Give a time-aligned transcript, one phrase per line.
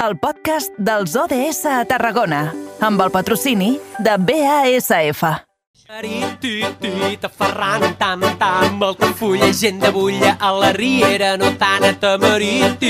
[0.00, 2.46] el podcast dels ODS a Tarragona,
[2.80, 5.20] amb el patrocini de BASF.
[7.20, 12.80] Tafarrant, tam, tam, el tafull, gent de bulla a la riera, no tant a tamarit,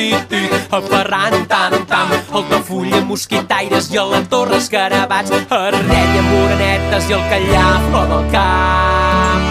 [0.70, 7.27] aferrant, tam, tam, el tafull, mosquitaires i a la torre escarabats, arrella, morenetes i el
[7.32, 9.50] callar, flor del camp.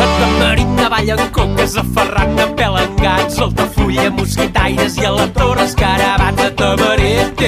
[0.00, 6.42] A tamarit, navalla, coques, aferrant, a pelengats, el tafull, mosquitaires i a la torre escarabats,
[6.42, 7.42] a tamarit,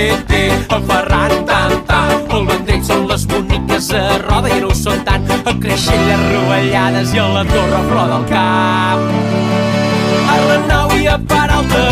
[0.76, 5.26] aferrant, tam, tam, el vendrell són les boniques a roda i no ho són tant,
[5.38, 9.08] a creixelles rovellades i a la torre flor del camp.
[10.28, 11.84] A la nau i a Peralta,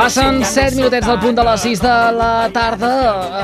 [0.00, 2.92] Passen Creixell 7 minutets del punt de les 6 de la tarda.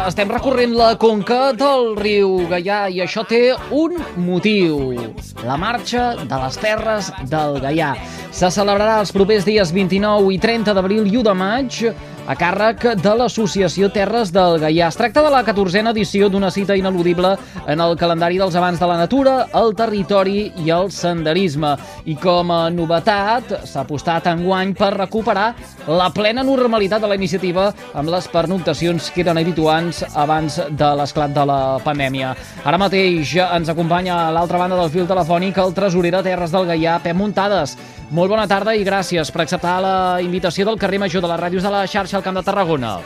[0.08, 4.96] Estem recorrent la conca del riu Gaià i això té un motiu.
[5.44, 7.90] La marxa de les terres del Gaià.
[8.32, 11.82] Se celebrarà els propers dies 29 i 30 d'abril i 1 de maig
[12.26, 14.88] a càrrec de l'Associació Terres del Gaià.
[14.90, 17.36] Es tracta de la 14a edició d'una cita ineludible
[17.70, 21.76] en el calendari dels abans de la natura, el territori i el senderisme.
[22.10, 25.52] I com a novetat, s'ha apostat enguany per recuperar
[25.86, 31.30] la plena normalitat de la iniciativa amb les pernoctacions que eren habituants abans de l'esclat
[31.30, 32.34] de la pandèmia.
[32.64, 36.66] Ara mateix ens acompanya a l'altra banda del fil telefònic el tresorer de Terres del
[36.72, 37.76] Gaià, Pep Muntades.
[38.10, 41.64] Molt bona tarda i gràcies per acceptar la invitació del carrer Major de les ràdios
[41.66, 42.96] de la xarxa al Camp de Tarragona.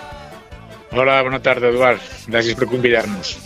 [0.91, 2.03] Hola, bona tarda, Eduard.
[2.31, 3.37] Gràcies per convidar-nos.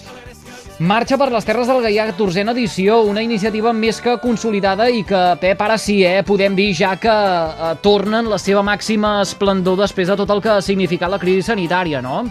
[0.83, 5.20] Marxa per les Terres del Gaià, 14a edició, una iniciativa més que consolidada i que,
[5.39, 10.11] Pep, ara sí, eh, podem dir ja que eh, tornen la seva màxima esplendor després
[10.11, 12.25] de tot el que ha significat la crisi sanitària, no?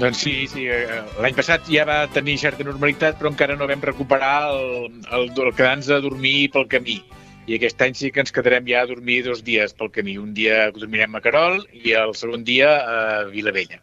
[0.00, 0.64] Doncs sí, sí.
[0.64, 5.28] eh, L'any passat ja va tenir certa normalitat, però encara no vam recuperar el, el,
[5.28, 7.02] el quedar-nos a dormir pel camí.
[7.50, 10.12] I aquest any sí que ens quedarem ja a dormir dos dies pel camí.
[10.22, 12.98] Un dia dormirem a Carol i el segon dia a
[13.32, 13.80] Vilavella.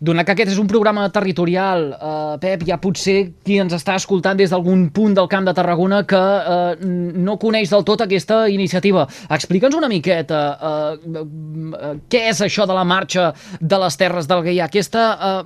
[0.00, 4.38] Donat que aquest és un programa territorial, eh, Pep, ha potser qui ens està escoltant
[4.38, 6.86] des d'algun punt del Camp de Tarragona que eh,
[7.20, 9.04] no coneix del tot aquesta iniciativa.
[9.28, 10.40] Explica'ns una miqueta
[10.70, 14.70] eh, eh, què és això de la marxa de les Terres del Gaià.
[14.70, 15.44] Aquesta eh,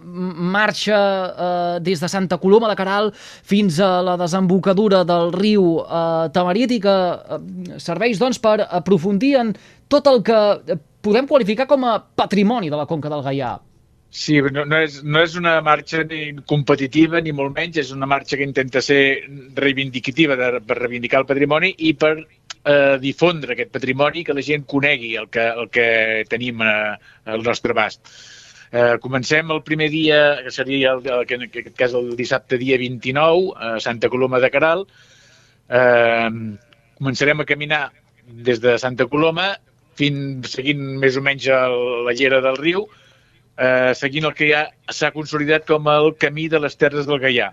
[0.55, 3.11] marxa eh, des de Santa Coloma de Caral
[3.43, 7.43] fins a la desembocadura del riu eh, Tamarit i que eh,
[7.83, 9.55] serveix doncs, per aprofundir en
[9.91, 10.41] tot el que
[11.03, 13.57] podem qualificar com a patrimoni de la Conca del Gaià.
[14.15, 17.81] Sí, no, no, és, no és una marxa ni competitiva, ni molt menys.
[17.83, 19.01] És una marxa que intenta ser
[19.59, 24.69] reivindicativa de, per reivindicar el patrimoni i per eh, difondre aquest patrimoni, que la gent
[24.71, 25.89] conegui el que, el que
[26.31, 26.95] tenim eh,
[27.35, 28.07] al nostre abast.
[28.71, 32.79] Eh, comencem el primer dia, que seria el, el, en aquest cas el dissabte dia
[32.79, 34.87] 29, a Santa Coloma de Caral.
[35.67, 36.31] Eh,
[37.03, 37.85] començarem a caminar
[38.47, 39.57] des de Santa Coloma
[39.99, 42.87] fins seguint més o menys el, la llera del riu,
[43.59, 47.51] eh, seguint el que ja s'ha consolidat com el camí de les Terres del Gaià.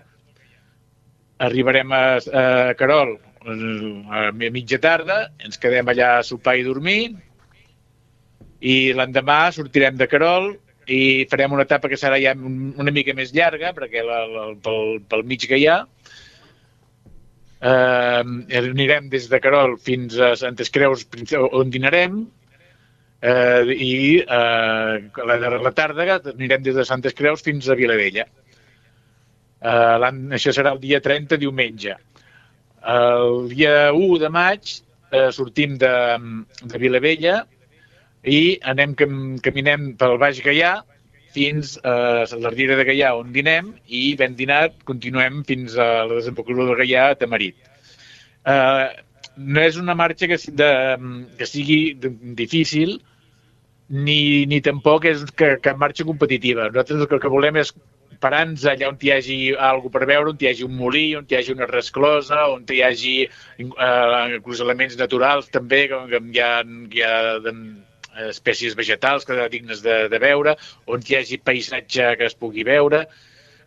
[1.42, 7.14] Arribarem a, a Carol eh, a mitja tarda, ens quedem allà a sopar i dormir,
[8.62, 10.52] i l'endemà sortirem de Carol
[10.86, 14.44] i farem una etapa que serà ja un- una mica més llarga, perquè la, la,
[14.62, 15.80] pel, pel mig Gaià,
[17.62, 18.22] eh,
[18.58, 21.06] anirem des de Carol fins a Santes Creus,
[21.52, 22.24] on dinarem,
[23.22, 24.94] eh, i eh,
[25.30, 28.26] la, la tarda anirem des de Santes Creus fins a Vilavella.
[29.62, 31.96] Eh, això serà el dia 30, diumenge.
[32.92, 34.72] El dia 1 de maig
[35.12, 35.92] eh, sortim de,
[36.66, 37.44] de Vilavella
[38.26, 40.80] i anem cam, caminem pel Baix Gaià
[41.32, 46.18] fins a la Riera de Gaià, on dinem, i ben dinat continuem fins a la
[46.18, 47.56] desembocadura del Gaià a Tamarit.
[48.44, 48.88] Eh,
[49.36, 50.70] no és una marxa que, de,
[51.38, 51.80] que sigui
[52.36, 52.98] difícil,
[53.88, 56.68] ni, ni tampoc és que, que marxa competitiva.
[56.70, 57.74] Nosaltres el que, el que volem és
[58.22, 61.38] parar-nos allà on hi hagi alguna per veure, on hi hagi un molí, on hi
[61.38, 66.52] hagi una resclosa, on hi hagi eh, inclús elements naturals també, com que hi ha,
[66.62, 67.56] hi ha de,
[68.28, 70.56] espècies vegetals que dignes de, de veure,
[70.86, 73.06] on hi hagi paisatge que es pugui veure.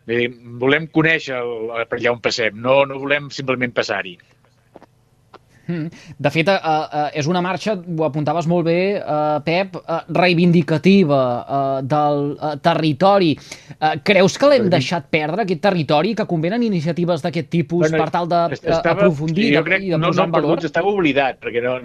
[0.06, 0.28] Dir,
[0.62, 4.14] volem conèixer el, per allà on passem, no, no volem simplement passar-hi.
[5.66, 5.88] Mm.
[6.22, 11.22] De fet, uh, uh, és una marxa, ho apuntaves molt bé, uh, Pep, uh, reivindicativa
[11.42, 13.32] uh, del uh, territori.
[13.76, 18.12] Uh, creus que l'hem deixat perdre, aquest territori, que convenen iniciatives d'aquest tipus bueno, per
[18.14, 20.62] tal d'aprofundir uh, i de no, posar no, en valor?
[20.62, 21.78] No, estava oblidat, perquè no...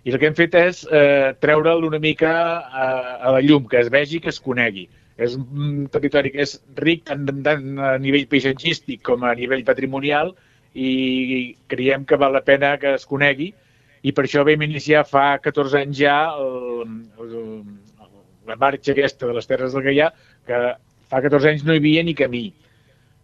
[0.00, 2.86] I el que hem fet és eh, treure'l una mica a,
[3.20, 4.86] a la llum, que es vegi, que es conegui.
[5.20, 10.32] És un territori que és ric tant, tant a nivell paisatgístic com a nivell patrimonial,
[10.74, 13.50] i creiem que val la pena que es conegui
[14.02, 17.34] i per això vam iniciar fa 14 anys ja el, el,
[18.48, 20.10] la marxa aquesta de les Terres del Gaià,
[20.46, 20.60] que
[21.10, 22.46] fa 14 anys no hi havia ni camí.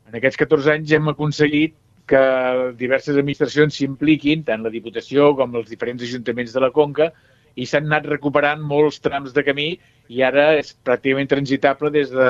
[0.07, 1.75] En aquests 14 anys hem aconseguit
[2.07, 2.21] que
[2.79, 7.11] diverses administracions s'impliquin, tant la Diputació com els diferents ajuntaments de la Conca,
[7.57, 9.71] i s'han anat recuperant molts trams de camí
[10.13, 12.29] i ara és pràcticament transitable des de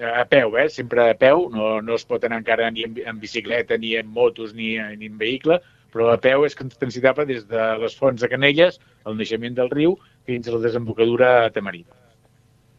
[0.00, 0.68] a peu, eh?
[0.68, 4.08] sempre a peu, no, no es pot anar encara ni en, en bicicleta, ni en
[4.08, 5.60] motos, ni, ni en vehicle,
[5.92, 9.96] però a peu és transitable des de les fonts de Canelles, el naixement del riu,
[10.28, 11.88] fins a la desembocadura a Tamarit.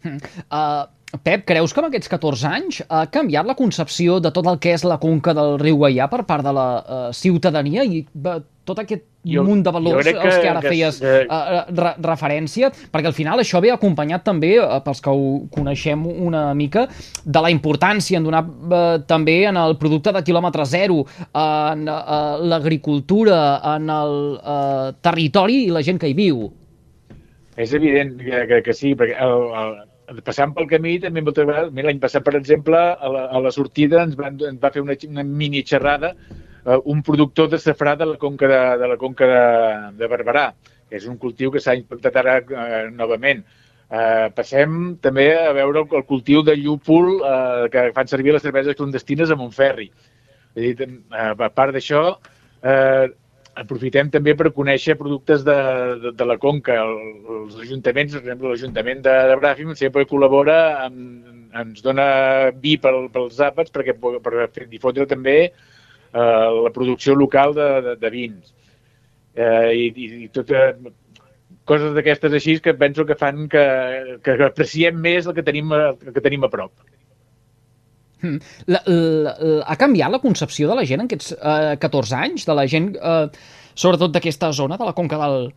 [0.05, 0.85] Uh,
[1.23, 4.75] Pep, creus que en aquests 14 anys ha canviat la concepció de tot el que
[4.75, 8.83] és la conca del riu Gaià per part de la uh, ciutadania i uh, tot
[8.83, 9.05] aquest
[9.35, 12.71] jo, munt de valors que, als que ara que, feies uh, re referència?
[12.93, 16.87] Perquè al final això ve acompanyat també, uh, pels que ho coneixem una mica,
[17.25, 21.03] de la importància en donar uh, també en el producte de quilòmetre zero,
[21.33, 23.41] en uh, l'agricultura,
[23.75, 26.47] en el uh, territori i la gent que hi viu.
[27.57, 29.45] És evident que, que, que sí, perquè el,
[30.13, 33.53] el, passant pel camí també moltes vegades, l'any passat, per exemple, a la, a la
[33.53, 36.13] sortida ens, van, ens va fer una, una mini xerrada
[36.67, 39.45] uh, un productor de safrà de la conca de, de, la conca de,
[40.01, 40.49] de Barberà,
[40.87, 43.45] que és un cultiu que s'ha implantat ara uh, novament.
[43.87, 48.43] Uh, passem també a veure el, el cultiu de llúpol uh, que fan servir les
[48.43, 49.87] cerveses clandestines a Montferri.
[50.57, 53.07] És dir, uh, a part d'això, uh,
[53.57, 55.55] aprofitem també per conèixer productes de,
[56.03, 56.75] de, de la Conca.
[56.83, 56.99] El,
[57.37, 62.07] els ajuntaments, per exemple, l'Ajuntament de, de Bràfim sempre col·labora, amb, ens dona
[62.61, 65.37] vi pel, pels àpats perquè, per fer, difondre també
[66.13, 68.53] eh, la producció local de, de, de vins.
[69.37, 70.73] Eh, i, i, i tot, eh,
[71.67, 73.65] coses d'aquestes així que penso que fan que,
[74.23, 76.71] que apreciem més el que tenim, el que tenim a prop.
[78.21, 78.39] Hmm.
[78.65, 82.47] La, la, la, ha canviat la concepció de la gent en aquests eh, 14 anys?
[82.49, 83.27] De la gent, eh,
[83.77, 85.51] sobretot d'aquesta zona, de la conca del,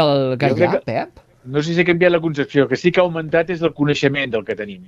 [0.00, 1.22] del Gaià, que, Pep?
[1.48, 4.34] No sé si ha canviat la concepció, que sí que ha augmentat és el coneixement
[4.34, 4.84] del que tenim.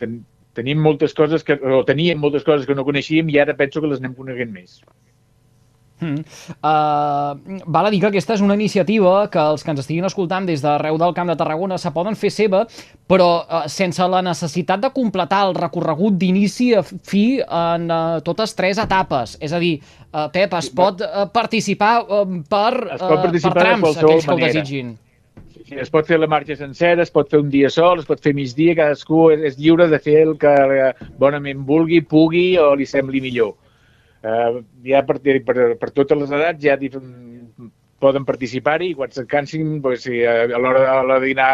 [0.00, 0.22] Ten,
[0.56, 3.92] tenim moltes coses que, o teníem moltes coses que no coneixíem i ara penso que
[3.92, 4.80] les anem coneguent més.
[5.96, 6.20] Mm.
[6.60, 10.44] Uh, val a dir que aquesta és una iniciativa que els que ens estiguin escoltant
[10.44, 12.66] des d'arreu del Camp de Tarragona se poden fer seva,
[13.08, 18.52] però uh, sense la necessitat de completar el recorregut d'inici a fi en uh, totes
[18.58, 19.38] tres etapes.
[19.40, 19.78] És a dir,
[20.12, 24.36] uh, Pep, es pot uh, participar uh, per, uh, pot participar per trams, aquells que
[24.36, 24.94] ho desitgin.
[25.66, 28.32] Es pot fer la marxa sencera, es pot fer un dia sol, es pot fer
[28.38, 30.52] migdia, cadascú és, és lliure de fer el que
[31.18, 33.56] bonament vulgui, pugui o li sembli millor
[34.26, 36.76] eh, ja per, per, per totes les edats ja
[38.02, 41.52] poden participar-hi i quan se'n cansin, pues, si a l'hora de dinar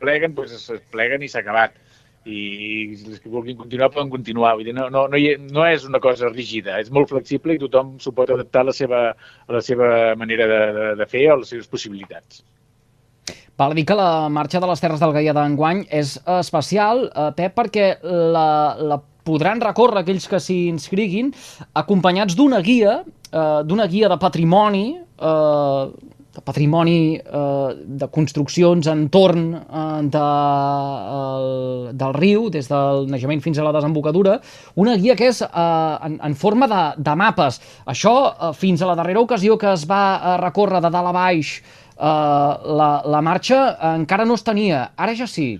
[0.00, 1.74] pleguen, pues, es pleguen i s'ha acabat.
[2.22, 4.52] I els que vulguin continuar poden continuar.
[4.54, 7.62] Vull dir, no, no, no, hi, no és una cosa rígida, és molt flexible i
[7.64, 9.00] tothom s'ho pot adaptar a la seva,
[9.48, 9.88] a la seva
[10.20, 12.44] manera de, de, de fer o a les seves possibilitats.
[13.58, 17.30] Val a dir que la marxa de les Terres del Gaia d'enguany és especial, eh,
[17.36, 21.30] Pep, perquè la, la podran recórrer aquells que s'hi inscriguin
[21.78, 25.84] acompanyats d'una guia, eh, d'una guia de patrimoni, eh,
[26.32, 30.24] de patrimoni eh, de construccions entorn eh, de,
[31.18, 34.38] el, del riu, des del naixement fins a la desembocadura,
[34.80, 37.60] una guia que és eh, en, en forma de, de mapes.
[37.84, 41.16] Això, eh, fins a la darrera ocasió que es va eh, recórrer de dalt a
[41.20, 44.90] baix eh, la, la marxa, eh, encara no es tenia.
[44.96, 45.56] Ara ja sí.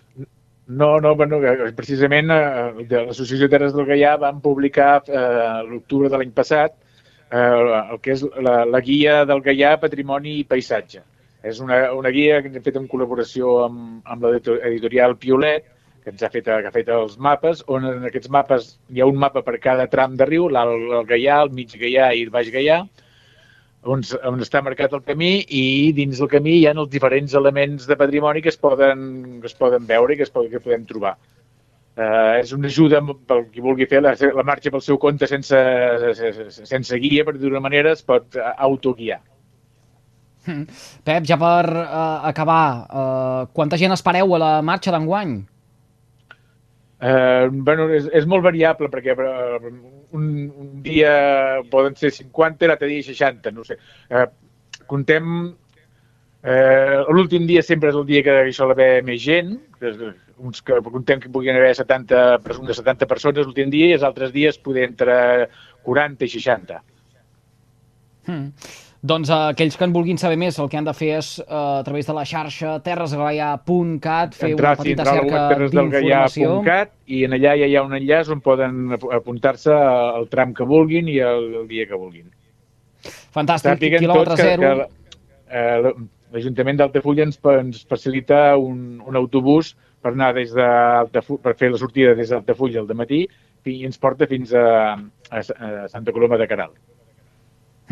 [0.66, 1.40] No, no, bueno,
[1.76, 6.76] precisament eh, de l'Associació Terres del Gaià van publicar eh, l'octubre de l'any passat
[7.32, 11.02] eh, el que és la, la guia del Gaià Patrimoni i Paisatge.
[11.42, 15.66] És una, una guia que hem fet en col·laboració amb, amb l'editorial Piolet,
[16.02, 19.08] que ens ha fet, que ha fet els mapes, on en aquests mapes hi ha
[19.10, 22.50] un mapa per cada tram de riu, l'alt Gaià, el mig Gaià i el baix
[22.54, 22.82] Gaià,
[23.82, 27.88] on, on està marcat el camí i dins del camí hi ha els diferents elements
[27.90, 30.86] de patrimoni que es poden, que es poden veure i que, es poden, que podem
[30.88, 31.16] trobar.
[31.92, 35.58] Uh, és una ajuda pel qui vulgui fer la, la marxa pel seu compte sense,
[36.64, 39.20] sense guia, per dir-ho manera, es pot autoguiar.
[40.42, 45.36] Pep, ja per uh, acabar, uh, quanta gent espereu a la marxa d'enguany?
[47.02, 49.70] Eh, bueno, és, és molt variable perquè eh,
[50.14, 51.14] un, un dia
[51.72, 53.78] poden ser 50 i l'altre dia 60, no sé.
[54.10, 54.28] Eh,
[54.86, 55.32] contem...
[56.42, 59.98] Eh, L'últim dia sempre és el dia que hi sol haver més gent, és,
[60.42, 62.22] uns que contem que puguin haver 70,
[62.58, 65.16] unes 70 persones l'últim dia i els altres dies poder entre
[65.86, 66.80] 40 i 60.
[68.26, 68.48] Hmm.
[69.02, 71.80] Doncs uh, aquells que en vulguin saber més el que han de fer és uh,
[71.80, 76.52] a través de la xarxa terresgaià.cat fer entrar, una petita sí, cerca d'informació.
[77.10, 81.10] i en allà ja hi ha un enllaç on poden apuntar-se al tram que vulguin
[81.10, 82.30] i el, el dia que vulguin.
[83.34, 84.70] Fantàstic, Sàpiguen quilòmetre que, zero.
[84.70, 85.18] Que,
[85.50, 85.94] eh,
[86.32, 90.70] L'Ajuntament d'Altafulla ens, ens facilita un, un autobús per anar des de
[91.10, 93.26] per fer la sortida des d'Altafulla al matí
[93.66, 96.70] i ens porta fins a, a, a Santa Coloma de Caral.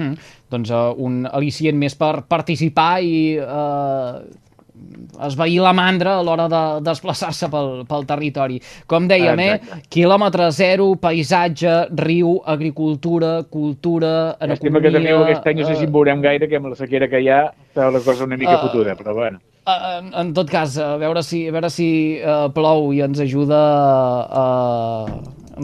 [0.00, 0.36] Mm.
[0.50, 4.20] Doncs uh, un al·licient més per participar i uh,
[5.26, 8.60] esvair la mandra a l'hora de desplaçar-se pel, pel territori.
[8.90, 9.80] Com dèiem, eh?
[9.92, 14.88] quilòmetre zero, paisatge, riu, agricultura, cultura, en economia...
[14.88, 17.22] que també aquest any no sé si en veurem gaire, que amb la sequera que
[17.22, 19.42] hi ha està la cosa una mica uh, fotuda, però bueno.
[19.70, 23.60] En, en tot cas, a veure si, a veure si uh, plou i ens ajuda
[24.26, 24.46] a,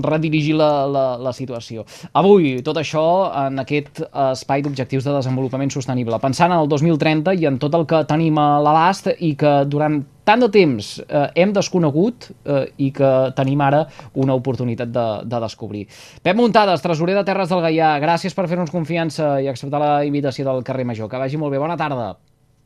[0.03, 1.87] redirigir la, la, la situació.
[2.17, 3.05] Avui, tot això
[3.47, 7.87] en aquest espai d'objectius de desenvolupament sostenible, pensant en el 2030 i en tot el
[7.89, 12.91] que tenim a l'abast i que durant tant de temps eh, hem desconegut eh, i
[12.95, 13.85] que tenim ara
[14.19, 15.87] una oportunitat de, de descobrir.
[16.23, 20.49] Pep Muntades, tresorer de Terres del Gaià, gràcies per fer-nos confiança i acceptar la invitació
[20.49, 21.11] del carrer Major.
[21.11, 21.63] Que vagi molt bé.
[21.63, 22.17] Bona tarda.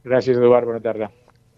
[0.06, 0.68] Gràcies, Eduard.
[0.70, 1.12] Bona tarda.